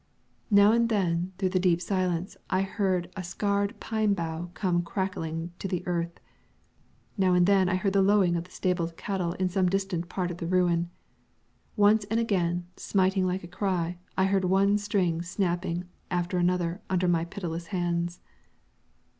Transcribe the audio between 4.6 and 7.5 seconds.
crackling to the earth; now and